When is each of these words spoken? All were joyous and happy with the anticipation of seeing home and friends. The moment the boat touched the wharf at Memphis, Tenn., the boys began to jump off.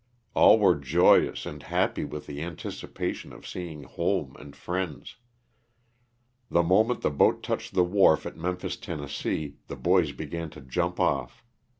All 0.33 0.57
were 0.57 0.73
joyous 0.77 1.45
and 1.45 1.61
happy 1.61 2.05
with 2.05 2.25
the 2.25 2.41
anticipation 2.41 3.31
of 3.31 3.45
seeing 3.47 3.83
home 3.83 4.35
and 4.39 4.55
friends. 4.55 5.17
The 6.49 6.63
moment 6.63 7.01
the 7.01 7.11
boat 7.11 7.43
touched 7.43 7.75
the 7.75 7.83
wharf 7.83 8.25
at 8.25 8.35
Memphis, 8.35 8.77
Tenn., 8.77 9.01
the 9.05 9.75
boys 9.75 10.11
began 10.11 10.49
to 10.49 10.61
jump 10.61 10.99
off. 10.99 11.43